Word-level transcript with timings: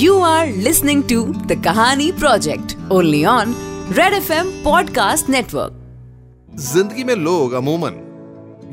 You 0.00 0.18
are 0.26 0.46
listening 0.64 1.00
to 1.08 1.16
the 1.48 1.54
Kahani 1.56 2.04
Project, 2.18 2.74
only 2.90 3.24
on 3.30 3.54
Red 3.96 4.14
FM 4.18 4.52
Podcast 4.66 5.30
Network. 5.34 5.72
ज़िंदगी 6.66 7.04
में 7.04 7.14
लोग 7.16 7.52
अमूमन, 7.52 7.96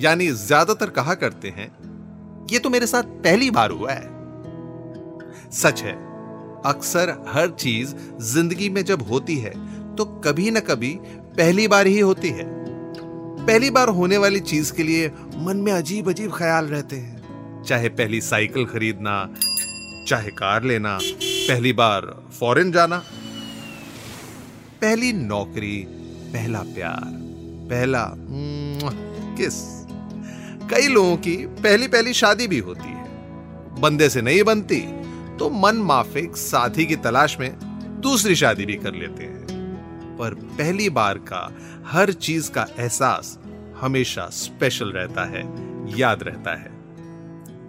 यानी 0.02 0.28
ज़्यादातर 0.42 0.90
कहा 0.98 1.14
करते 1.24 1.50
हैं, 1.58 1.68
ये 2.52 2.60
तो 2.60 2.70
मेरे 2.70 2.88
साथ 2.88 3.04
पहली 3.24 3.50
बार 3.52 3.72
हुआ 3.72 3.92
है 3.92 5.50
सच 5.54 5.82
है, 5.82 5.96
अक्सर 6.66 7.16
हर 7.30 7.50
चीज़ 7.60 7.96
ज़िंदगी 8.34 8.70
में 8.70 8.84
जब 8.86 9.08
होती 9.10 9.38
है 9.38 9.54
तो 9.96 10.06
कभी 10.26 10.50
ना 10.52 10.60
कभी 10.70 10.94
पहली 11.38 11.68
बार 11.68 11.88
ही 11.88 12.00
होती 12.00 12.30
है 12.40 12.46
पहली 13.46 13.70
बार 13.72 13.90
होने 14.00 14.18
वाली 14.18 14.40
चीज़ 14.54 14.74
के 14.74 14.84
लिए 14.84 15.12
मन 15.48 15.58
में 15.66 15.72
अजीब 15.74 16.10
अजीब 16.10 16.32
ख्याल 16.38 16.66
रहते 16.68 16.96
हैं, 16.96 17.64
चाहे 17.64 17.90
पहली 17.90 18.22
साइकिल 18.22 18.66
खरीदना 18.66 19.20
चाहे 20.08 20.30
कार 20.32 20.64
लेना, 20.64 20.98
पहली 21.24 21.72
बार 21.74 22.02
फॉरेन 22.40 22.72
जाना, 22.72 22.98
पहली 24.82 25.12
नौकरी, 25.14 25.78
पहला 26.34 26.60
प्यार, 26.60 27.02
पहला 27.70 28.12
किस। 29.38 29.54
कई 30.72 30.88
लोगों 30.88 31.18
की 31.18 31.36
पहली 31.38 31.88
पहली 31.88 32.14
शादी 32.14 32.48
भी 32.48 32.60
होती 32.60 32.90
है। 32.90 33.04
बंदे 33.82 34.10
से 34.10 34.22
नहीं 34.22 34.44
बनती 34.44 34.80
तो 35.38 35.50
मन 35.50 35.76
माफिक 35.76 36.38
साथी 36.38 36.86
की 36.86 36.96
तलाश 36.96 37.38
में 37.40 37.56
दूसरी 38.02 38.36
शादी 38.36 38.66
भी 38.66 38.76
कर 38.76 38.94
लेते 38.94 39.24
हैं। 39.24 40.18
पर 40.20 40.34
पहली 40.34 40.90
बार 40.90 41.18
का 41.18 41.42
हर 41.88 42.12
चीज़ 42.12 42.52
का 42.52 42.68
एहसास 42.80 43.38
हमेशा 43.82 44.30
स्पेशल 44.34 44.92
रहता 44.92 45.26
है, 45.26 45.44
याद 46.00 46.24
रहता 46.24 46.56
है। 46.56 46.72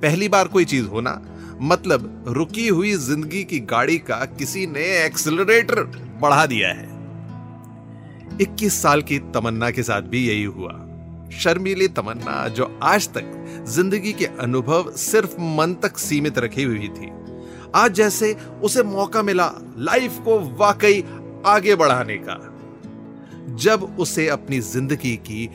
पहली 0.00 0.28
बार 0.28 0.48
कोई 0.48 0.64
चीज़ 0.64 0.86
होना 0.86 1.20
मतलब 1.60 2.24
रुकी 2.28 2.66
हुई 2.68 2.92
ज़िंदगी 2.94 3.42
की 3.44 3.58
गाड़ी 3.60 3.98
का 4.00 4.24
किसी 4.38 4.66
ने 4.66 4.84
एक्सिलरेटर 5.04 5.82
बढ़ा 6.20 6.44
दिया 6.46 6.68
है। 6.68 6.86
21 8.42 8.80
साल 8.82 9.02
की 9.02 9.18
तमन्ना 9.34 9.70
के 9.70 9.82
साथ 9.82 10.02
भी 10.02 10.26
यही 10.28 10.44
हुआ। 10.44 10.72
शर्मीली 11.34 11.88
तमन्ना 11.88 12.46
जो 12.48 12.70
आज 12.82 13.08
तक 13.08 13.64
ज़िंदगी 13.68 14.12
के 14.12 14.26
अनुभव 14.40 14.90
सिर्फ़ 14.96 15.40
मन 15.40 15.74
तक 15.82 15.98
सीमित 15.98 16.38
रखी 16.38 16.62
हुई 16.62 16.88
थी, 16.88 17.10
आज 17.74 17.92
जैसे 17.92 18.32
उसे 18.62 18.82
मौका 18.82 19.22
मिला 19.22 19.50
लाइफ 19.78 20.18
को 20.18 20.38
वाकई 20.58 21.04
आगे 21.46 21.74
बढ़ाने 21.74 22.16
का। 22.18 22.38
जब 23.56 23.82
उसे 23.98 24.28
अपनी 24.28 24.60
ज़िंदगी 24.60 25.16
की 25.16 25.48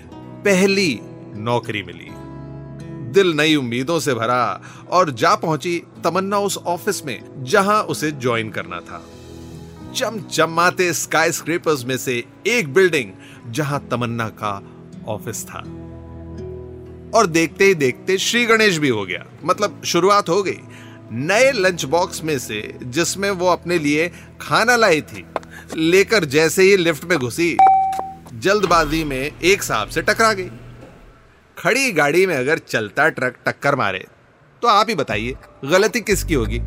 पहली 0.45 0.99
नौकरी 1.35 1.83
मिली। 1.83 2.09
दिल 3.13 3.33
नई 3.33 3.55
उम्मीदों 3.55 3.99
से 3.99 4.13
भरा 4.13 4.61
और 4.89 5.11
जा 5.11 5.35
पहुँची 5.35 5.83
तमन्ना 6.03 6.39
उस 6.39 6.57
ऑफ़िस 6.57 7.05
में, 7.05 7.21
जहाँ 7.37 7.83
उसे 7.83 8.11
ज्वाइन 8.11 8.49
करना 8.49 8.79
था। 8.79 9.05
चमचमाते 9.95 10.93
स्काई 10.93 11.31
स्क्रेपर्स 11.31 11.85
में 11.85 11.97
से 11.97 12.23
एक 12.47 12.73
बिल्डिंग 12.73 13.11
जहाँ 13.51 13.87
तमन्ना 13.91 14.29
का 14.29 14.63
ऑफ़िस 15.07 15.45
था। 15.45 15.59
और 17.15 17.25
देखते 17.27 17.65
ही 17.65 17.73
देखते 17.73 18.17
श्री 18.17 18.45
गणेश 18.45 18.77
भी 18.77 18.89
हो 18.89 19.05
गया। 19.05 19.25
मतलब 19.45 19.81
शुरुआत 19.85 20.29
हो 20.29 20.43
गई। 20.43 20.57
नए 21.11 21.51
लंच 21.51 21.85
बॉक्स 21.85 22.23
में 22.23 22.39
से, 22.39 22.75
जिसमें 22.83 23.29
वो 23.31 23.47
अपने 23.47 23.79
लिए 23.79 24.11
खाना 24.41 24.75
लाई 24.75 25.01
थी, 25.01 25.25
लेकर 25.77 26.25
जैसे 26.25 26.63
ही 26.63 26.77
लिफ्ट 26.77 27.05
में 27.05 27.19
घुसी, 27.19 27.57
जल्दबाजी 28.33 29.03
में 29.03 29.31
एक 29.43 29.63
साहब 29.63 29.87
से 29.87 30.01
टकरा 30.01 30.33
गई। 30.33 30.49
खड़ी 31.63 31.91
गाड़ी 31.91 32.25
में 32.27 32.35
अगर 32.35 32.57
चलता 32.59 33.07
ट्रक 33.09 33.35
टक्कर 33.45 33.75
मारे 33.75 34.05
तो 34.61 34.67
आप 34.67 34.89
ही 34.89 34.95
बताइए, 34.95 35.35
गलती 35.65 35.99
किसकी 36.01 36.33
होगी? 36.33 36.59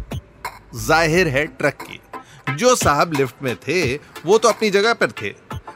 ज़ाहिर 0.77 1.28
है 1.28 1.44
ट्रक 1.48 1.83
की। 1.83 2.00
जो 2.55 2.75
साहब 2.77 3.12
लिफ्ट 3.12 3.42
में 3.42 3.55
थे, 3.58 3.94
वो 3.97 4.38
तो 4.38 4.48
अपनी 4.48 4.70
जगह 4.70 4.94
पर 4.94 5.11
थे, 5.12 5.30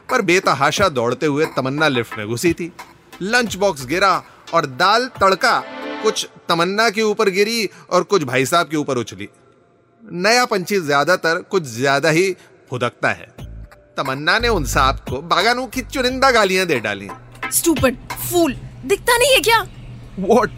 पर 0.09 0.21
बेतहाशा 0.21 0.87
दौड़ते 0.89 1.25
हुए 1.25 1.45
तमन्ना 1.55 1.87
लिफ्ट 1.87 2.17
में 2.17 2.27
घुसी 2.27 2.53
थी। 2.53 2.71
लंच 3.21 3.55
बॉक्स 3.55 3.85
गिरा 3.85 4.11
और 4.53 4.65
दाल 4.65 5.07
तड़का 5.19 5.57
कुछ 6.03 6.27
तमन्ना 6.49 6.89
के 6.89 7.01
ऊपर 7.03 7.29
गिरी 7.29 7.69
और 7.89 8.03
कुछ 8.05 8.23
भाई 8.23 8.45
साहब 8.45 8.69
के 8.69 8.77
ऊपर 8.77 8.97
उछली। 8.97 9.29
नया 10.03 10.45
पंछी 10.47 10.79
ज़्यादातर 10.79 11.41
कुछ 11.51 11.63
ज़्यादा 11.65 12.09
ही 12.09 12.31
फुदकता 12.69 13.11
है। 13.11 13.27
तमन्ना 13.97 14.39
ने 14.39 14.47
उन 14.49 14.65
साहब 14.67 15.05
को 15.09 15.21
बागानों 15.29 15.67
की 15.67 15.81
चुनिंदा 15.83 16.31
गालियाँ 16.31 16.65
दे 16.67 16.79
डाली। 16.79 17.09
स्टूपिड 17.51 17.97
फूल 18.11 18.55
दिखता 18.85 19.17
नहीं 19.17 19.33
है 19.33 19.39
क्या? 19.39 19.59
वॉट 20.19 20.51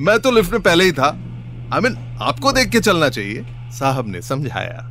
मैं 0.00 0.18
तो 0.18 0.30
लिफ्ट 0.30 0.52
में 0.52 0.60
पहले 0.62 0.84
ही 0.84 0.92
था। 0.92 1.06
आई 1.06 1.80
I 1.80 1.82
मीन 1.82 1.92
mean, 1.92 2.22
आपको 2.22 2.52
देख 2.52 2.68
के 2.70 2.80
चलना 2.80 3.08
चाहिए। 3.08 3.44
साहब 3.72 4.08
ने 4.08 4.22
समझाया। 4.22 4.82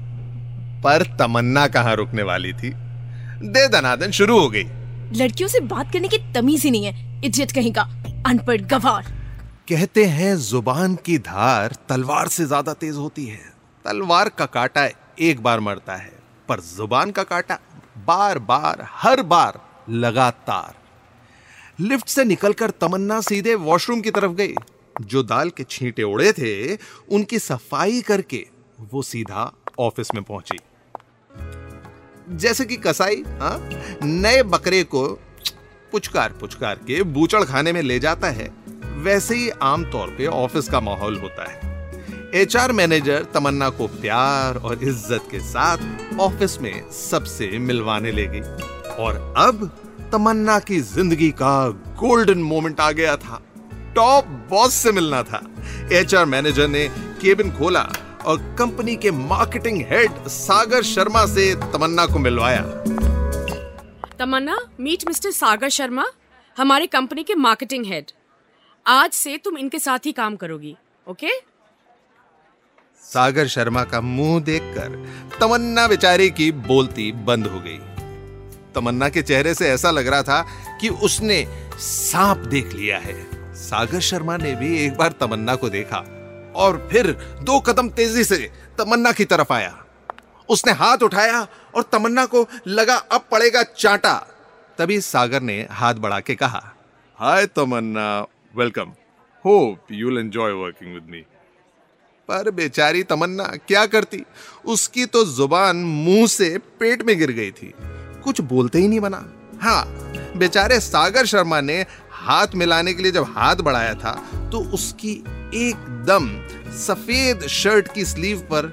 पर 0.83 1.03
तमन्ना 1.19 1.67
कहाँ 1.67 1.95
रुकने 1.95 2.23
वाली 2.23 2.53
थी? 2.53 2.69
दे 3.43 3.67
दनादन 3.69 4.11
शुरू 4.11 4.39
हो 4.39 4.49
गई। 4.49 4.63
लड़कियों 5.13 5.49
से 5.49 5.59
बात 5.65 5.91
करने 5.93 6.07
की 6.07 6.17
तमीज 6.33 6.63
ही 6.63 6.71
नहीं 6.71 6.85
है। 6.85 7.21
इज़्ज़त 7.23 7.51
कहीं 7.51 7.73
का। 7.73 7.81
अनपढ़ 8.27 8.61
गवार। 8.63 9.13
कहते 9.69 10.05
हैं 10.05 10.35
ज़ुबान 10.37 10.95
की 10.95 11.17
धार 11.17 11.75
तलवार 11.89 12.27
से 12.27 12.45
ज़्यादा 12.45 12.73
तेज 12.73 12.95
होती 12.95 13.25
है। 13.25 13.43
तलवार 13.85 14.29
का 14.29 14.45
काटा 14.45 14.87
एक 15.21 15.43
बार 15.43 15.59
मरता 15.59 15.95
है 15.95 16.11
पर 16.49 16.59
ज़ुबान 16.67 17.11
का 17.11 17.23
काटा 17.23 17.59
बार 18.07 18.39
बार 18.41 18.87
हर 18.93 19.21
बार 19.23 19.59
लगातार। 19.89 20.73
लिफ्ट 21.79 22.07
से 22.07 22.23
निकलकर 22.23 22.69
तमन्ना 22.71 23.19
सीधे 23.21 23.55
वॉशरूम 23.55 24.01
की 24.01 24.11
तरफ़ 24.11 24.31
गई। 24.31 24.53
जो 25.01 25.23
दाल 25.23 25.49
के 25.49 25.63
छींटे 25.63 26.03
उड़े 26.03 26.31
थे, 26.33 26.75
उनकी 26.75 27.39
सफ़ाई 27.39 28.01
करके 28.01 28.45
वो 28.91 29.01
सीधा 29.01 29.51
ऑफ़िस 29.79 30.13
में 30.15 30.23
पहुँची। 30.23 30.57
जैसे 32.29 32.65
कि 32.65 32.75
कसाई 32.75 33.23
हाँ 33.39 33.57
नए 34.03 34.43
बकरे 34.43 34.83
को 34.83 35.07
पुचकार 35.91 36.33
पुचकार 36.39 36.75
के 36.87 37.01
बूचड़ 37.03 37.43
खाने 37.43 37.73
में 37.73 37.81
ले 37.81 37.99
जाता 37.99 38.29
है, 38.29 38.49
वैसे 38.97 39.35
ही 39.35 39.49
आमतौर 39.49 40.15
पे 40.17 40.25
ऑफ़िस 40.27 40.69
का 40.69 40.79
माहौल 40.79 41.17
होता 41.17 41.51
है। 41.51 41.73
एचआर 42.35 42.71
मैनेजर 42.71 43.23
तमन्ना 43.33 43.69
को 43.69 43.87
प्यार 43.87 44.57
और 44.57 44.83
इज़्ज़त 44.83 45.27
के 45.31 45.39
साथ 45.39 46.19
ऑफ़िस 46.19 46.59
में 46.61 46.91
सबसे 46.91 47.57
मिलवाने 47.59 48.11
ले 48.11 48.25
गई। 48.27 48.41
और 48.95 49.33
अब 49.37 49.69
तमन्ना 50.11 50.57
की 50.59 50.79
ज़िंदगी 50.79 51.29
का 51.31 51.67
गोल्डन 51.99 52.39
मोमेंट 52.43 52.79
आ 52.79 52.91
गया 52.91 53.15
था। 53.17 53.41
टॉप 53.95 54.25
बॉस 54.49 54.73
से 54.73 54.91
मिलना 54.91 55.21
था। 55.23 55.41
एचआर 55.93 56.25
मैनेजर 56.25 56.67
ने 56.67 56.87
केबिन 57.21 57.51
खोला 57.51 57.81
और 58.25 58.37
कंपनी 58.59 58.95
के 58.95 59.11
मार्केटिंग 59.11 59.81
हेड 59.89 60.27
सागर 60.29 60.83
शर्मा 60.83 61.25
से 61.25 61.53
तमन्ना 61.73 62.05
को 62.05 62.19
मिलवाया। 62.19 62.61
तमन्ना 64.19 64.57
मीट 64.79 65.07
मिस्टर 65.07 65.31
सागर 65.31 65.69
शर्मा 65.69 66.05
हमारे 66.57 66.87
कंपनी 66.87 67.23
के 67.23 67.35
मार्केटिंग 67.37 67.85
हेड। 67.85 68.11
आज 68.85 69.11
से 69.13 69.37
तुम 69.37 69.57
इनके 69.57 69.79
साथ 69.79 70.05
ही 70.05 70.11
काम 70.11 70.35
करोगी 70.35 70.75
ओके? 71.07 71.29
सागर 73.03 73.47
शर्मा 73.47 73.83
का 73.83 74.01
मुँह 74.01 74.39
देखकर 74.41 74.95
तमन्ना 75.39 75.87
बेचारी 75.87 76.29
की 76.29 76.51
बोलती 76.67 77.11
बंद 77.25 77.47
हो 77.47 77.59
गई। 77.59 77.79
तमन्ना 78.75 79.09
के 79.09 79.21
चेहरे 79.21 79.53
से 79.53 79.69
ऐसा 79.69 79.91
लग 79.91 80.07
रहा 80.07 80.23
था 80.23 80.41
कि 80.81 80.89
उसने 80.89 81.45
सांप 81.79 82.37
देख 82.47 82.73
लिया 82.73 82.97
है। 82.97 83.15
सागर 83.55 83.99
शर्मा 83.99 84.37
ने 84.37 84.53
भी 84.55 84.77
एक 84.85 84.97
बार 84.97 85.15
तमन्ना 85.19 85.55
को 85.55 85.69
देखा 85.69 85.97
और 86.55 86.87
फिर 86.91 87.11
दो 87.41 87.59
कदम 87.59 87.89
तेज़ी 87.89 88.23
से 88.23 88.37
तमन्ना 88.77 89.11
की 89.11 89.25
तरफ़ 89.25 89.53
आया। 89.53 89.73
उसने 90.49 90.73
हाथ 90.73 91.03
उठाया 91.03 91.47
और 91.75 91.83
तमन्ना 91.91 92.25
को 92.25 92.45
लगा 92.67 92.95
अब 92.95 93.25
पड़ेगा 93.31 93.63
चांटा। 93.63 94.13
तभी 94.77 94.99
सागर 95.01 95.41
ने 95.41 95.65
हाथ 95.71 95.93
बढ़ा 95.95 96.19
के 96.19 96.35
कहा 96.35 96.61
hi 97.19 97.45
Tamanna 97.45 98.25
welcome. 98.55 98.93
Hope 99.45 99.87
you'll 99.91 100.17
enjoy 100.17 100.51
working 100.53 100.93
with 100.93 101.07
me. 101.09 101.25
पर 102.29 102.49
बेचारी 102.51 103.03
तमन्ना 103.03 103.43
क्या 103.67 103.85
करती? 103.85 104.23
उसकी 104.65 105.05
तो 105.05 105.23
ज़ुबान 105.25 105.75
मुँह 105.75 106.27
से 106.27 106.57
पेट 106.79 107.03
में 107.03 107.17
गिर 107.19 107.31
गई 107.31 107.51
थी। 107.51 107.73
कुछ 108.25 108.41
बोलते 108.43 108.79
ही 108.79 108.87
नहीं 108.87 108.99
बना। 108.99 109.23
हाँ 109.61 109.85
बेचारे 110.37 110.79
सागर 110.79 111.25
शर्मा 111.25 111.61
ने 111.61 111.85
हाथ 112.11 112.55
मिलाने 112.55 112.93
के 112.93 113.03
लिए 113.03 113.11
जब 113.11 113.25
हाथ 113.29 113.55
बढ़ाया 113.63 113.93
था 113.95 114.13
तो 114.51 114.59
उसकी 114.73 115.11
एकदम 115.55 116.29
सफ़ेद 116.77 117.47
शर्ट 117.49 117.93
की 117.93 118.05
स्लीव 118.05 118.39
पर 118.51 118.67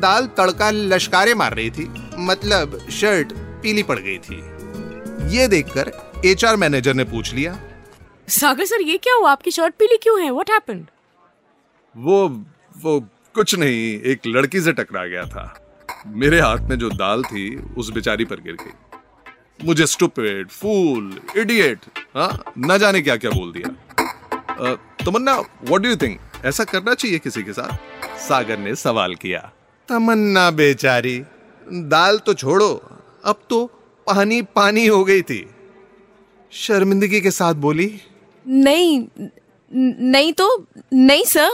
दाल 0.00 0.26
तड़का 0.38 0.70
लश्कारे 0.70 1.34
मार 1.34 1.54
रही 1.54 1.70
थी। 1.70 1.88
मतलब 2.20 2.78
शर्ट 2.90 3.32
पीली 3.62 3.82
पड़ 3.82 3.98
गई 3.98 4.18
थी। 4.18 4.36
ये 5.36 5.46
देखकर 5.48 5.92
एचआर 6.26 6.56
मैनेजर 6.56 6.94
ने 6.94 7.04
पूछ 7.04 7.32
लिया 7.34 7.58
सागर 8.28 8.64
सर 8.64 8.82
ये 8.82 8.96
क्या 8.98 9.14
हुआ? 9.14 9.30
आपकी 9.32 9.50
शर्ट 9.50 9.74
पीली 9.74 9.96
क्यों 9.96 10.20
है? 10.22 10.30
व्हाट 10.30 10.50
हैपेंड 10.50 10.86
वो 11.94 12.28
वो 12.76 13.00
कुछ 13.34 13.54
नहीं 13.54 14.00
एक 14.02 14.26
लड़की 14.26 14.60
से 14.60 14.72
टकरा 14.72 15.06
गया 15.06 15.24
था। 15.24 15.44
मेरे 16.06 16.40
हाथ 16.40 16.58
में 16.68 16.78
जो 16.78 16.88
दाल 16.90 17.22
थी, 17.22 17.56
उस 17.74 17.90
बेचारी 17.90 18.24
पर 18.24 18.40
गिर 18.40 18.56
गई। 18.60 18.72
मुझे 19.60 19.86
स्टूपिड 19.86 20.48
फूल 20.48 21.20
इडियट 21.36 21.84
हाँ 22.16 22.52
न 22.58 22.78
जाने 22.78 23.00
क्या 23.02 23.16
क्या 23.16 23.30
बोल 23.30 23.52
दिया। 23.52 24.74
Tamanna 25.04 25.38
what 25.38 25.80
do 25.80 25.88
you 25.88 25.96
think 25.96 26.18
ऐसा 26.44 26.64
करना 26.64 26.94
चाहिए 26.94 27.18
किसी 27.18 27.42
के 27.42 27.52
साथ? 27.52 27.72
सागर 28.18 28.58
ने 28.58 28.74
सवाल 28.76 29.14
किया। 29.14 29.40
तमन्ना 29.88 30.50
बेचारी, 30.52 31.18
दाल 31.66 32.18
तो 32.18 32.34
छोड़ो, 32.34 32.72
अब 33.24 33.42
तो 33.50 33.64
पानी 34.06 34.40
पानी 34.54 34.86
हो 34.86 35.04
गई 35.04 35.22
थी। 35.22 35.44
शर्मिंदगी 36.52 37.20
के 37.20 37.30
साथ 37.30 37.54
बोली? 37.56 38.00
नहीं 38.46 39.04
नहीं 39.72 40.32
तो 40.32 40.66
नहीं 40.92 41.24
सर 41.24 41.50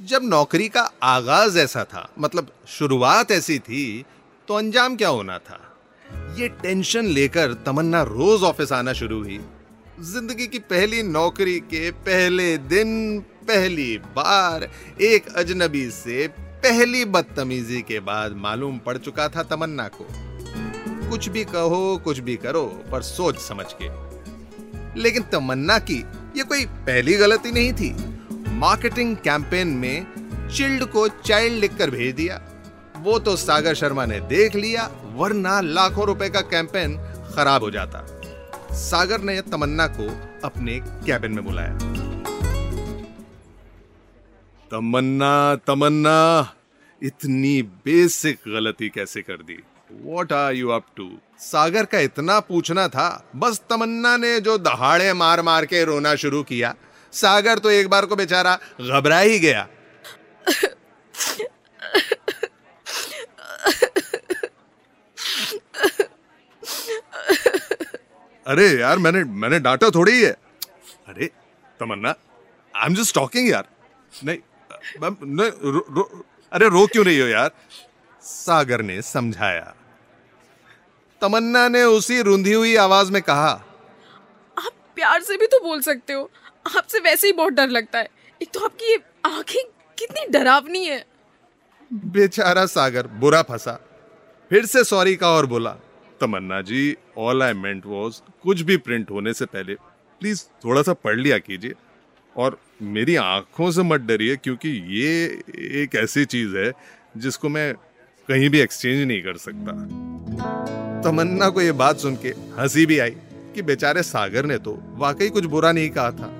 जब 0.00 0.20
नौकरी 0.24 0.68
का 0.68 0.80
आगाज़ 1.02 1.58
ऐसा 1.58 1.84
था 1.84 2.08
मतलब 2.18 2.52
शुरुआत 2.68 3.30
ऐसी 3.30 3.58
थी 3.58 4.04
तो 4.48 4.54
अंजाम 4.54 4.96
क्या 4.96 5.08
होना 5.08 5.38
था? 5.38 5.58
ये 6.38 6.48
टेंशन 6.48 7.04
लेकर 7.04 7.52
तमन्ना 7.54 8.02
रोज 8.02 8.42
ऑफ़िस 8.42 8.72
आना 8.72 8.92
शुरू 8.92 9.18
हुई। 9.18 9.40
ज़िंदगी 10.00 10.46
की 10.46 10.58
पहली 10.58 11.02
नौकरी 11.02 11.58
के 11.60 11.90
पहले 11.90 12.58
दिन, 12.58 13.20
पहली 13.20 13.98
बार, 13.98 14.70
एक 15.00 15.28
अजनबी 15.36 15.90
से 15.90 16.28
पहली 16.38 17.04
बदतमीजी 17.04 17.82
के 17.82 18.00
बाद 18.00 18.36
मालूम 18.36 18.78
पड़ 18.78 18.96
चुका 18.98 19.28
था 19.28 19.42
तमन्ना 19.42 19.88
को। 19.88 20.06
कुछ 21.10 21.28
भी 21.28 21.44
कहो, 21.44 22.00
कुछ 22.04 22.18
भी 22.18 22.36
करो, 22.36 22.64
पर 22.92 23.02
सोच 23.02 23.38
समझ 23.38 23.66
के। 23.82 25.00
लेकिन 25.00 25.22
तमन्ना 25.22 25.78
की 25.78 26.04
ये 26.36 26.44
कोई 26.44 26.64
पहली 26.66 27.14
गलती 27.14 27.52
नहीं 27.52 27.72
थी। 27.72 28.09
मार्केटिंग 28.60 29.16
कैंपेन 29.16 29.68
में 29.68 30.48
चिल्ड 30.48 30.84
को 30.84 31.06
चाइल्ड 31.08 31.58
लिखकर 31.58 31.90
भेज 31.90 32.14
दिया। 32.14 32.40
वो 32.96 33.18
तो 33.18 33.36
सागर 33.36 33.74
शर्मा 33.74 34.04
ने 34.06 34.18
देख 34.20 34.56
लिया, 34.56 34.82
वरना 35.14 35.60
लाखों 35.60 36.06
रुपए 36.06 36.28
का 36.28 36.40
कैंपेन 36.40 36.96
खराब 37.36 37.62
हो 37.62 37.70
जाता। 37.70 38.04
सागर 38.72 39.20
ने 39.20 39.40
तमन्ना 39.42 39.86
को 39.86 40.08
अपने 40.44 40.78
कैबिन 41.06 41.32
में 41.32 41.44
बुलाया। 41.44 41.72
तमन्ना 44.70 45.56
तमन्ना, 45.56 46.54
इतनी 47.02 47.62
बेसिक 47.62 48.38
गलती 48.48 48.88
कैसे 48.88 49.22
कर 49.22 49.42
दी? 49.42 49.58
What 50.02 50.32
are 50.32 50.54
you 50.54 50.68
up 50.68 50.86
to 50.96 51.10
Sagar 51.38 51.84
का 51.84 51.98
इतना 52.00 52.38
पूछना 52.40 52.86
था, 52.88 53.08
बस 53.36 53.60
तमन्ना 53.70 54.16
ने 54.16 54.38
जो 54.40 54.58
दहाड़े 54.58 55.12
मार 55.14 55.42
मार 55.42 55.66
के 55.66 55.84
रोना 55.84 56.14
शुरू 56.14 56.42
किया 56.42 56.74
सागर 57.12 57.58
तो 57.58 57.70
एक 57.70 57.88
बार 57.88 58.06
को 58.06 58.16
बेचारा 58.16 58.54
घबरा 58.80 59.18
ही 59.18 59.38
गया। 59.38 59.68
अरे 68.46 68.68
यार 68.70 68.98
मैंने 68.98 69.22
मैंने 69.40 69.58
डांटा 69.60 69.90
थोड़ी 69.90 70.12
ही 70.12 70.22
है। 70.22 70.32
अरे 71.08 71.26
Tamanna 71.80 72.14
I 72.74 72.86
am 72.86 72.94
just 72.94 73.14
talking 73.14 73.48
यार। 73.50 73.68
नहीं 74.24 74.38
नहीं 75.02 75.50
रो, 75.50 75.84
रो, 75.90 76.24
अरे 76.52 76.68
रो 76.68 76.86
क्यों 76.86 77.04
रही 77.06 77.18
हो 77.20 77.26
यार? 77.26 77.50
सागर 78.22 78.82
ने 78.82 79.00
समझाया। 79.02 79.74
तमन्ना 81.22 81.66
ने 81.68 81.82
उसी 81.84 82.20
रुंधी 82.22 82.52
हुई 82.52 82.74
आवाज़ 82.76 83.12
में 83.12 83.20
कहा 83.22 83.50
आप 84.56 84.72
प्यार 84.94 85.22
से 85.22 85.36
भी 85.36 85.46
तो 85.46 85.60
बोल 85.60 85.80
सकते 85.82 86.12
हो। 86.12 86.30
आपसे 86.66 86.98
वैसे 86.98 87.26
ही 87.26 87.32
बहुत 87.32 87.52
डर 87.52 87.68
लगता 87.68 87.98
है। 87.98 88.08
एक 88.42 88.48
तो 88.54 88.60
आपकी 88.60 88.94
आँखें 89.24 89.62
कितनी 89.98 90.26
डरावनी 90.30 90.84
है। 90.84 91.04
बेचारा 91.92 92.66
सागर, 92.66 93.06
बुरा 93.06 93.42
फंसा। 93.42 93.72
फिर 94.50 94.66
से 94.66 94.84
सॉरी 94.84 95.16
का 95.16 95.30
और 95.30 95.46
बोला, 95.46 95.70
Tamanna 96.20 96.60
ji 96.60 96.96
all 97.18 97.42
I 97.42 97.52
meant 97.52 97.82
was 97.86 98.22
कुछ 98.42 98.60
भी 98.60 98.76
प्रिंट 98.76 99.10
होने 99.10 99.32
से 99.32 99.44
पहले 99.44 99.74
प्लीज़ 100.20 100.44
थोड़ा 100.64 100.82
सा 100.82 100.92
पढ़ 100.92 101.18
लिया 101.18 101.38
कीजिए। 101.38 101.74
और 102.36 102.60
मेरी 102.82 103.16
आँखों 103.16 103.70
से 103.70 103.82
मत 103.82 104.00
डरिए 104.00 104.36
क्योंकि 104.36 104.68
ये 104.96 105.24
एक 105.82 105.94
ऐसी 105.94 106.24
चीज़ 106.24 106.56
है 106.56 106.72
जिसको 107.16 107.48
मैं 107.48 107.74
कहीं 108.28 108.50
भी 108.50 108.60
एक्सचेंज 108.60 109.08
नहीं 109.08 109.22
कर 109.22 109.36
सकता। 109.36 109.72
तमन्ना 111.02 111.48
को 111.48 111.60
ये 111.60 111.72
बात 111.72 111.98
सुन 111.98 112.16
के 112.16 112.28
हँसी 112.28 112.86
भी 112.86 112.98
आई 112.98 113.10
कि 113.54 113.62
बेचारे 113.62 114.02
सागर 114.02 114.46
ने 114.46 114.58
तो 114.58 114.78
वाकई 114.96 115.28
कुछ 115.28 115.44
बुरा 115.44 115.72
नहीं 115.72 115.90
कहा 115.90 116.10
था। 116.10 116.36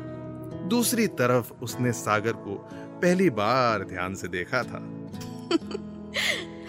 दूसरी 0.70 1.06
तरफ़ 1.18 1.52
उसने 1.62 1.92
सागर 1.92 2.32
को 2.32 2.54
पहली 3.02 3.30
बार 3.30 3.84
ध्यान 3.84 4.14
से 4.14 4.28
देखा 4.28 4.62
था। 4.62 4.78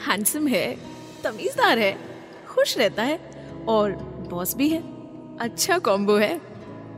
हैंडसम 0.08 0.48
है 0.48 0.66
तमीजदार 1.24 1.80
है 1.80 1.92
खुश 2.50 2.78
रहता 2.78 3.04
है 3.04 3.20
और 3.70 3.92
बॉस 4.30 4.56
भी 4.56 4.70
है। 4.70 4.82
अच्छा 5.38 5.78
कॉम्बो 5.80 6.16
है। 6.18 6.38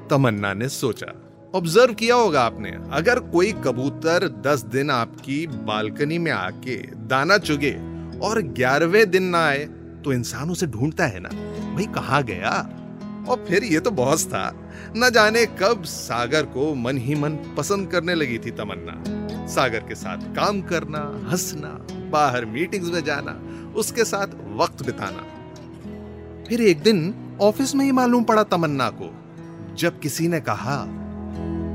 तमन्ना 0.09 0.53
ने 0.53 0.69
सोचा 0.69 1.13
ऑब्ज़र्व 1.55 1.93
किया 1.93 2.15
होगा 2.15 2.41
आपने 2.41 2.71
अगर 2.91 3.19
कोई 3.31 3.51
कबूतर 3.65 4.27
दस 4.41 4.63
दिन 4.65 4.89
आपकी 4.89 5.45
बालकनी 5.67 6.17
में 6.17 6.31
आके 6.31 6.75
दाना 7.07 7.37
चुगे 7.37 7.71
और 8.19 8.41
ग्यारहवें 8.41 9.09
दिन 9.09 9.23
ना 9.23 9.45
आए 9.45 9.65
तो 10.05 10.13
इंसान 10.13 10.49
उसे 10.51 10.67
ढूंढता 10.67 11.05
है 11.07 11.19
ना? 11.19 11.29
भाई 11.73 11.85
कहाँ 11.95 12.23
गया? 12.23 12.51
और 13.29 13.45
फिर 13.45 13.63
ये 13.63 13.79
तो 13.79 13.91
बॉस 13.91 14.25
था। 14.27 14.51
न 14.97 15.09
जाने 15.09 15.45
कब 15.59 15.83
सागर 15.83 16.45
को 16.45 16.73
मन 16.75 16.97
ही 16.97 17.15
मन 17.15 17.35
पसंद 17.57 17.91
करने 17.91 18.15
लगी 18.15 18.37
थी 18.37 18.51
तमन्ना। 18.51 19.03
सागर 19.47 19.79
के 19.79 19.95
साथ 19.95 20.33
काम 20.35 20.61
करना 20.61 20.99
हंसना 21.31 21.69
बाहर 22.11 22.45
मीटिंग्स 22.45 22.89
में 22.89 23.03
जाना 23.03 23.39
उसके 23.75 24.05
साथ 24.05 24.35
वक्त 24.57 24.85
बिताना। 24.85 25.23
फिर 26.47 26.61
एक 26.61 26.81
दिन 26.81 27.13
ऑफ़िस 27.41 27.75
में 27.75 27.85
ही 27.85 27.91
मालूम 27.91 28.23
पड़ा 28.23 28.43
तमन्ना 28.43 28.89
को 28.89 29.09
जब 29.75 29.99
किसी 29.99 30.27
ने 30.27 30.39
कहा 30.39 30.81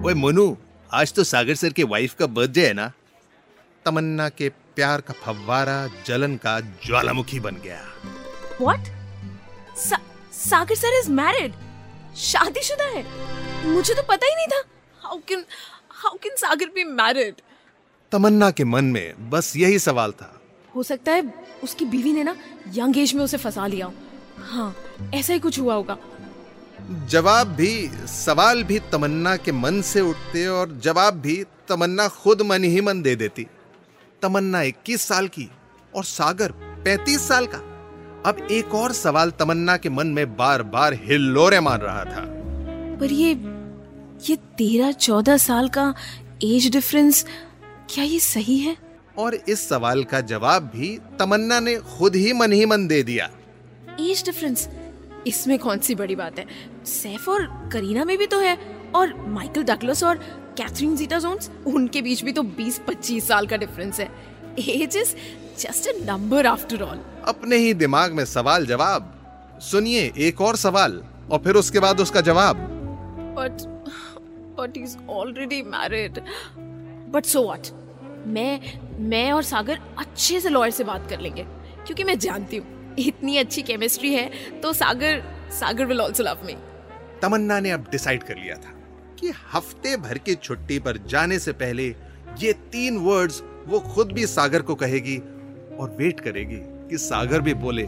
ओए 0.06 0.14
मोनू 0.14 0.56
आज 0.94 1.12
तो 1.12 1.24
सागर 1.24 1.54
सर 1.54 1.72
के 1.72 1.84
वाइफ 1.84 2.14
का 2.14 2.26
बर्थडे 2.26 2.66
है 2.66 2.72
ना? 2.72 2.90
तमन्ना 3.84 4.28
के 4.28 4.48
प्यार 4.76 5.00
का 5.00 5.14
फव्वारा 5.14 5.78
जलन 6.06 6.36
का 6.36 6.58
ज्वालामुखी 6.86 7.40
बन 7.40 7.56
गया। 7.64 7.80
व्हाट 8.60 8.86
सा, 9.78 9.98
सागर 10.38 10.74
सर 10.74 10.98
इज़ 10.98 11.10
मैरिड 11.10 11.52
शादीशुदा 12.16 12.84
है। 12.84 13.04
मुझे 13.66 13.94
तो 13.94 14.02
पता 14.02 14.26
ही 14.26 14.34
नहीं 14.34 14.46
था। 14.46 14.62
How 15.00 15.18
can 15.28 15.44
how 15.90 16.14
can 16.14 16.36
Sagar 16.36 16.66
be 16.66 16.84
married 16.84 17.40
Tamanna 18.12 18.50
के 18.50 18.64
मन 18.64 18.84
में 18.84 19.30
बस 19.30 19.56
यही 19.56 19.78
सवाल 19.78 20.12
था। 20.12 20.40
हो 20.74 20.82
सकता 20.82 21.12
है 21.12 21.34
उसकी 21.62 21.84
बीवी 21.84 22.12
ने 22.12 22.22
ना 22.22 22.36
यंग 22.74 22.98
एज 22.98 23.14
में 23.14 23.24
उसे 23.24 23.36
फंसा 23.36 23.66
लिया 23.66 23.86
हो। 23.86 23.92
हाँ 24.38 24.74
ऐसा 25.14 25.32
ही 25.32 25.38
कुछ 25.38 25.58
हुआ 25.58 25.74
होगा। 25.74 25.96
जवाब 27.06 27.46
भी 27.46 27.90
सवाल 28.06 28.62
भी 28.64 28.78
तमन्ना 28.92 29.36
के 29.36 29.52
मन 29.52 29.80
से 29.82 30.00
उठते 30.00 30.46
और 30.46 30.78
जवाब 30.84 31.14
भी 31.14 31.44
तमन्ना 31.68 32.08
खुद 32.08 32.42
मन 32.42 32.64
ही 32.64 32.80
मन 32.80 33.02
दे 33.02 33.16
देती। 33.16 33.46
तमन्ना 34.22 34.62
21 34.62 35.02
साल 35.02 35.28
की 35.28 35.50
और 35.96 36.04
सागर 36.04 36.52
35 36.84 37.28
साल 37.28 37.46
का। 37.46 37.67
अब 38.26 38.46
एक 38.50 38.74
और 38.74 38.92
सवाल 38.92 39.30
तमन्ना 39.30 39.76
के 39.76 39.88
मन 39.88 40.06
में 40.06 40.36
बार 40.36 40.62
बार 40.62 40.94
हिल्लोरे 41.02 41.60
मार 41.60 41.80
रहा 41.80 42.04
था। 42.04 42.24
पर 43.00 43.12
ये 43.12 43.30
ये 44.28 44.36
तेरह 44.58 44.92
चौदह 44.92 45.36
साल 45.36 45.68
का 45.68 45.94
एज 46.44 46.70
डिफरेंस 46.72 47.24
क्या 47.90 48.04
ये 48.04 48.18
सही 48.20 48.58
है? 48.58 48.76
और 49.18 49.34
इस 49.34 49.68
सवाल 49.68 50.04
का 50.04 50.20
जवाब 50.20 50.62
भी 50.74 50.96
तमन्ना 51.18 51.60
ने 51.60 51.76
खुद 51.76 52.16
ही 52.16 52.32
मन 52.32 52.52
ही 52.52 52.66
मन 52.66 52.86
दे 52.86 53.02
दिया। 53.02 53.30
एज 54.00 54.22
डिफरेंस 54.24 54.68
इसमें 55.26 55.58
कौन 55.58 55.78
सी 55.78 55.94
बड़ी 55.94 56.16
बात 56.16 56.38
है? 56.38 56.46
सैफ 56.86 57.28
और 57.28 57.46
करीना 57.72 58.04
में 58.04 58.16
भी 58.18 58.26
तो 58.26 58.40
है 58.40 58.56
और 58.94 59.14
माइकल 59.28 59.62
डगलस 59.62 60.02
और 60.04 60.16
कैथरीन 60.58 60.96
जीटा 60.96 61.18
जोन्स 61.18 61.50
उनके 61.66 62.02
बीच 62.02 62.22
भी 62.24 62.32
तो 62.32 62.42
20-25 62.42 63.26
साल 63.28 63.46
का 63.46 63.56
डिफरेंस 63.56 64.00
है। 64.00 64.10
Age 64.58 64.96
is 64.96 65.14
just 65.58 65.88
a 65.88 65.92
number 66.04 66.46
after 66.46 66.82
all 66.82 67.00
अपने 67.26 67.56
ही 67.56 67.72
दिमाग 67.74 68.12
में 68.12 68.24
सवाल 68.24 68.66
जवाब 68.66 69.14
सुनिए 69.62 70.12
एक 70.18 70.40
और 70.40 70.56
सवाल 70.56 70.92
और 71.30 71.38
फिर 71.38 71.54
उसके 71.54 71.80
बाद 71.80 72.00
उसका 72.00 72.20
जवाब। 72.20 72.56
But 73.38 73.62
but 74.58 74.76
is 74.76 74.96
already 75.10 75.62
married 75.62 76.20
but 77.12 77.24
so 77.24 77.42
what 77.42 77.68
मैं 78.26 78.60
मैं 79.08 79.30
और 79.32 79.42
सागर 79.42 79.80
अच्छे 79.98 80.40
से 80.40 80.48
लॉयर 80.48 80.70
से 80.70 80.84
बात 80.84 81.08
कर 81.10 81.20
लेंगे 81.20 81.42
क्योंकि 81.86 82.04
मैं 82.04 82.18
जानती 82.18 82.56
हूँ 82.56 82.94
इतनी 82.98 83.36
अच्छी 83.36 83.62
केमिस्ट्री 83.62 84.14
है 84.14 84.30
तो 84.60 84.72
Sagar 84.72 85.22
Sagar 85.50 85.86
will 85.86 86.00
also 86.00 86.22
love 86.22 86.44
me 86.44 86.56
Tamanna 87.22 87.60
ने 87.60 87.70
अब 87.70 87.86
डिसाइड 87.92 88.22
कर 88.22 88.36
लिया 88.36 88.54
था 88.56 88.74
कि 89.20 89.32
हफ़्ते 89.52 89.96
भर 89.96 90.18
की 90.18 90.34
छुट्टी 90.34 90.78
पर 90.78 90.98
जाने 91.06 91.38
से 91.38 91.52
पहले 91.52 91.88
ये 92.40 92.52
तीन 92.72 92.98
वर्ड्स 92.98 93.42
वो 93.66 93.78
खुद 93.94 94.12
भी 94.12 94.26
सागर 94.26 94.62
को 94.62 94.74
कहेगी 94.74 95.16
और 95.80 95.90
वेट 95.90 96.20
करेगी 96.20 96.60
कि 96.90 96.98
सागर 96.98 97.40
भी 97.40 97.54
बोले 97.54 97.86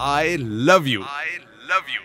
I 0.00 0.36
love 0.36 0.86
you 0.86 1.02
I 1.02 1.36
love 1.70 1.92
you 1.94 2.00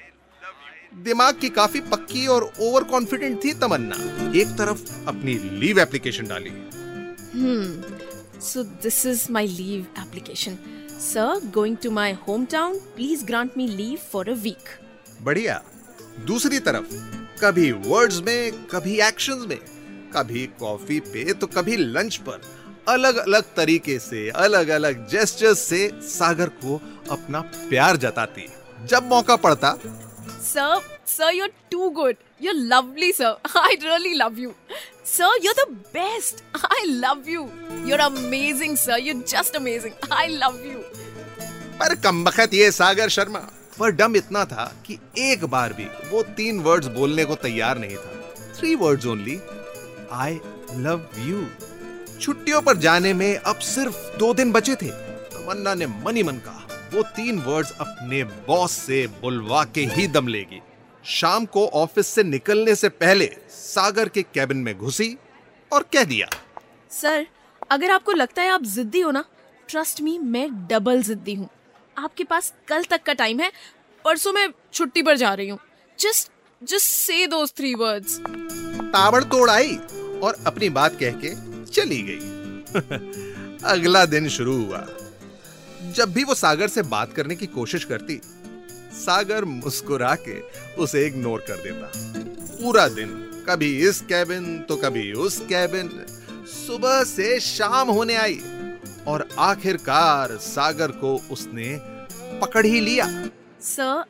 दिमाग 1.04 1.40
की 1.40 1.50
काफ़ी 1.50 1.80
पक्की 1.82 2.26
और 2.28 2.52
ओवर 2.60 2.84
कॉन्फिडेंट 2.84 3.44
थी 3.44 3.54
तमन्ना। 3.54 3.96
एक 4.40 4.48
तरफ़ 4.58 5.08
अपनी 5.08 5.34
लीव 5.60 5.80
एप्लीकेशन 5.80 6.28
डाली। 6.28 6.52
So 8.40 8.64
this 8.86 8.98
is 9.06 9.22
leave 9.30 9.46
leave 9.58 9.86
application. 10.02 10.58
Sir, 11.00 11.40
going 11.52 11.78
to 11.86 11.92
my 11.92 12.08
hometown, 12.26 12.76
please 12.96 13.24
grant 13.24 13.56
me 13.56 13.68
leave 13.78 14.02
for 14.14 14.24
a 14.26 14.36
week. 14.46 14.68
बढ़िया। 15.22 15.62
दूसरी 16.28 16.60
तरफ़ 16.60 16.96
कभी 17.42 17.72
वर्ड्स 17.72 18.22
में 18.22 18.52
कभी 18.68 19.00
एक्शंस 19.02 19.46
में 19.50 19.58
कभी 20.14 20.46
कॉफ़ी 20.60 21.00
पे 21.00 21.34
तो 21.34 21.48
कभी 21.48 21.78
लंच 21.78 22.16
पर। 22.30 22.42
अलग 22.90 23.16
अलग 23.18 23.44
तरीके 23.56 23.98
से 24.00 24.30
अलग 24.30 24.68
अलग 24.70 25.08
जेस्टर्स 25.10 25.60
से 25.60 25.90
सागर 26.10 26.50
को 26.64 26.82
अपना 27.12 27.40
प्यार 27.70 27.98
जताती 27.98 28.48
जब 28.86 29.08
मौका 29.10 29.36
पड़ता 29.36 29.72
sir 30.44 30.80
sir 31.08 31.34
you 31.34 31.48
too 31.72 31.90
good 31.90 32.16
you 32.42 32.52
lovely 32.54 33.12
sir 33.12 33.36
I 33.58 33.76
really 33.84 34.14
love 34.14 34.40
you 34.40 34.54
sir 35.06 35.46
you 35.46 35.54
the 35.60 35.68
best 35.94 36.44
I 36.66 36.84
love 36.86 37.24
you 37.28 37.50
you 37.86 37.98
amazing 38.06 38.78
sir 38.78 39.00
you 39.00 39.14
just 39.28 39.56
amazing 39.56 40.14
I 40.14 40.28
love 40.28 40.62
you 40.66 40.80
पर 41.80 41.96
कमबख्त 41.96 42.54
ये 42.54 42.72
सागर 42.72 43.10
शर्मा 43.10 43.40
पर 43.80 43.92
डम 43.92 44.16
इतना 44.16 44.46
था 44.46 44.72
कि 44.86 44.98
एक 45.18 45.46
बार 45.46 45.74
भी 45.74 45.88
वो 46.10 46.22
तीन 46.38 46.60
वर्ड्स 46.60 46.88
बोलने 46.88 47.26
को 47.26 47.36
तैयार 47.36 47.78
नहीं 47.78 47.96
था। 47.96 48.54
Three 48.60 48.76
words 48.76 49.06
only 49.06 49.40
I 50.12 50.40
love 50.86 51.06
you 51.20 51.42
छुट्टियों 52.22 52.62
पर 52.62 52.78
जाने 52.78 53.14
में 53.14 53.36
अब 53.36 53.60
सिर्फ़ 53.66 53.98
दो 54.18 54.34
दिन 54.34 54.52
बचे 54.52 54.76
थे। 54.76 54.90
तमन्ना 55.32 55.74
ने 55.74 55.88
मनी 56.04 56.24
मन 56.24 56.38
कहा 56.46 56.90
वो 56.94 57.02
तीन 57.16 57.40
वर्ड्स 57.40 57.72
अपने 57.82 58.24
बॉस 58.48 58.72
से 58.72 59.06
बुलवा 59.22 59.64
के 59.76 59.82
ही 59.86 60.08
दम 60.08 60.28
लेगी। 60.28 60.62
शाम 61.04 61.46
को 61.46 61.66
ऑफ़िस 61.76 62.08
से 62.08 62.24
निकलने 62.24 62.76
से 62.76 62.90
पहले 62.92 63.26
सागर 63.50 64.10
के 64.10 64.22
कैबिन 64.24 64.58
में 64.58 64.78
घुसी 64.78 65.16
और 65.72 65.84
कह 65.94 66.04
दिया 66.04 66.28
सर 66.92 67.26
अगर 67.72 67.92
आपको 67.92 68.12
लगता 68.12 68.42
है 68.42 68.50
आप 68.50 68.64
जिद्दी 68.66 69.00
हो 69.00 69.12
ना 69.12 69.24
ट्रस्ट 69.70 70.02
मी 70.02 70.18
मैं 70.20 70.50
डबल 70.68 71.02
जिद्दी 71.04 71.34
हूँ। 71.34 71.50
आपके 71.98 72.24
पास 72.24 72.54
कल 72.68 72.84
तक 72.84 73.04
का 73.04 73.14
टाइम 73.14 73.40
है 73.40 73.52
परसों 74.06 74.34
मैं 74.34 74.48
छुट्टी 74.74 75.02
पर 75.02 75.18
जा 75.18 75.34
रही 75.34 75.50
हूँ। 75.50 75.60
जस्ट 76.00 76.32
जस्ट 76.62 76.90
से 76.90 77.26
दोस 77.28 77.54
थ्री 77.58 77.74
वर्ड्स 77.76 78.20
ताबड़तोड़ 78.94 79.50
आई 79.50 79.76
और 80.24 80.38
अपनी 80.48 80.70
बात 80.72 80.96
कह 81.00 81.20
के 81.24 81.34
चली 81.72 82.02
गई। 82.02 82.20
अगला 83.64 84.06
दिन 84.06 84.30
शुरू 84.30 84.64
हुआ। 84.64 84.88
जब 85.92 86.14
भी 86.14 86.24
वो 86.24 86.36
सागर 86.36 86.68
से 86.68 86.82
बात 86.82 87.14
करने 87.14 87.36
की 87.36 87.46
कोशिश 87.46 87.84
करती, 87.84 88.22
सागर 88.94 89.46
मुस्कुरा 89.46 90.16
के 90.16 90.40
उसे 90.76 91.06
इग्नोर 91.08 91.46
कर 91.48 91.56
देता। 91.56 91.92
पूरा 92.62 92.88
दिन, 92.88 93.10
कभी 93.50 93.88
इस 93.88 94.02
कैबिन 94.02 94.60
तो 94.60 94.76
कभी 94.76 95.12
उस 95.14 95.40
कैबिन 95.40 96.06
सुबह 96.68 97.04
से 97.04 97.40
शाम 97.40 97.88
होने 97.88 98.16
आई 98.16 98.40
और 99.08 99.30
आखिरकार 99.40 100.38
सागर 100.38 100.92
को 100.92 101.16
उसने 101.32 101.78
पकड़ 102.40 102.66
ही 102.66 102.80
लिया। 102.80 103.30
सर, 103.62 104.04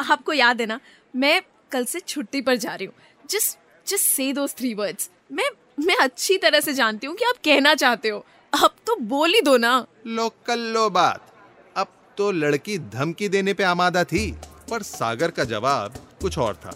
आपको 0.00 0.32
याद 0.32 0.60
है 0.60 0.66
ना, 0.66 0.80
मैं 1.16 1.42
कल 1.72 1.84
से 1.84 2.00
छुट्टी 2.00 2.40
पर 2.40 2.56
जा 2.56 2.74
रही 2.74 2.86
हूँ। 2.86 2.94
जस्ट 3.30 3.58
जस्ट 3.88 4.04
से 4.04 4.32
दोस 4.32 4.54
थ्री 4.54 4.74
वर्ड्स 4.74 5.10
मैं 5.32 5.48
मैं 5.78 5.96
अच्छी 5.96 6.36
तरह 6.38 6.60
से 6.60 6.72
जानती 6.74 7.06
हूँ 7.06 7.16
कि 7.16 7.24
आप 7.24 7.36
कहना 7.44 7.74
चाहते 7.74 8.08
हो। 8.08 8.24
अब 8.52 8.74
तो 8.86 8.96
बोल 9.06 9.34
ही 9.34 9.40
दो 9.40 9.56
ना। 9.56 9.74
लो 10.06 10.28
कल्लो 10.46 10.88
बात। 10.90 11.32
अब 11.76 11.88
तो 12.18 12.30
लड़की 12.32 12.78
धमकी 12.78 13.28
देने 13.28 13.54
पे 13.54 13.64
आमादा 13.64 14.04
थी, 14.04 14.30
पर 14.70 14.82
सागर 14.82 15.30
का 15.30 15.44
जवाब 15.44 15.94
कुछ 16.20 16.38
और 16.38 16.54
था। 16.56 16.70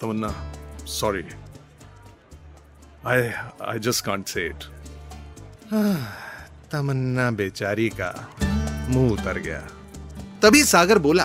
Tamanna 0.00 0.32
sorry 0.88 1.22
I 3.06 3.28
I 3.68 3.78
just 3.78 4.04
can't 4.04 4.26
say 4.28 4.46
it 4.46 4.64
Tamanna 6.72 7.30
बेचारी 7.32 7.88
का 8.00 8.12
मुँह 8.90 9.12
उतर 9.12 9.38
गया। 9.38 9.60
तभी 10.42 10.62
सागर 10.64 10.98
बोला, 10.98 11.24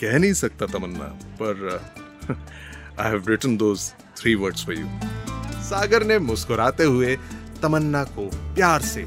कह 0.00 0.18
नहीं 0.18 0.32
सकता 0.34 0.66
तमन्ना, 0.68 1.08
पर 1.42 1.54
I 3.00 3.10
have 3.10 3.28
written 3.28 3.56
those 3.56 3.92
three 4.16 4.34
words 4.34 4.64
for 4.66 4.74
you 4.74 4.86
Sagar 5.70 6.04
ने 6.04 6.18
मुस्कुराते 6.18 6.84
हुए 6.84 7.16
तमन्ना 7.62 8.02
को 8.04 8.26
प्यार 8.54 8.82
से 8.82 9.00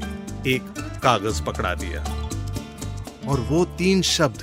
एक 0.46 0.62
कागज़ 1.02 1.42
पकड़ा 1.42 1.74
दिया। 1.74 2.02
और 3.28 3.40
वो 3.40 3.64
तीन 3.78 4.02
शब्द 4.02 4.42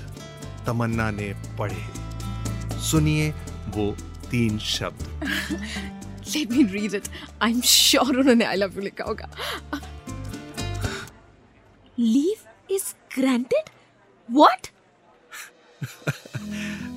तमन्ना 0.68 1.10
ने 1.12 1.34
पढ़े। 1.60 2.80
सुनिए 2.82 3.30
वो 3.68 3.92
तीन 4.32 4.60
शब्द। 4.60 5.24
Let 6.36 6.52
me 6.52 6.64
read 6.64 6.94
it 6.94 7.08
I 7.42 7.52
am 7.52 7.62
sure 7.62 8.18
उन्होंने 8.18 8.46
आई 8.46 8.56
लव 8.56 8.76
यू 8.76 8.82
लिखा 8.82 9.04
होगा। 9.04 9.30
Leave 12.00 12.74
is 12.74 12.94
granted 13.20 13.70
what 14.30 14.68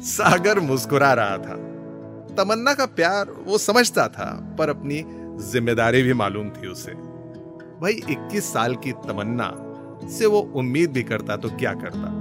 Sagar 0.05 0.61
मुस्कुरा 0.61 1.13
रहा 1.15 1.39
था। 1.39 1.74
तमन्ना 2.37 2.75
का 2.75 2.87
प्यार 2.87 3.31
वो 3.47 3.59
समझता 3.59 4.07
था, 4.09 4.57
पर 4.59 4.71
अपनी 4.71 5.05
ज़िम्मेदारी 5.43 6.03
भी 6.03 6.13
मालूम 6.13 6.51
थी 6.51 6.67
उसे। 6.67 6.93
भाई 7.81 8.01
21 8.11 8.53
साल 8.53 8.75
की 8.77 8.93
तमन्ना 9.07 9.51
से 10.11 10.27
वो 10.27 10.41
उम्मीद 10.57 10.93
भी 10.93 11.03
करता 11.03 11.37
तो 11.37 11.49
क्या 11.59 11.73
करता? 11.75 12.13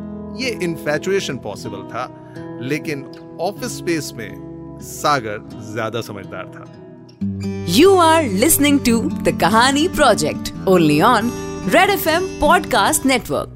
ये 0.44 0.50
इन्फेचुएशन 0.64 1.38
पॉसिबल 1.38 1.82
था, 1.90 2.06
लेकिन 2.62 3.06
ऑफ़िस 3.42 3.78
स्पेस 3.78 4.12
में 4.16 4.80
सागर 4.82 5.50
ज़्यादा 5.74 6.02
समझदार 6.02 6.52
था। 6.56 6.66
You 7.70 7.96
are 7.96 8.24
are 8.24 8.86
to 8.86 9.00
the 9.02 9.38
Kahani 9.42 9.88
project 9.88 10.54
only 10.68 11.02
on 11.02 11.32
red 11.68 11.90
F 11.90 12.10
M 12.10 12.28
podcast 12.40 13.08
Network. 13.08 13.53